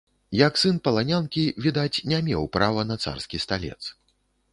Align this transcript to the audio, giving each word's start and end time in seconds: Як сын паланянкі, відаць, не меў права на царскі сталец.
Як 0.47 0.53
сын 0.61 0.77
паланянкі, 0.85 1.43
відаць, 1.65 2.03
не 2.13 2.19
меў 2.31 2.47
права 2.57 2.87
на 2.93 2.99
царскі 3.05 3.41
сталец. 3.45 3.79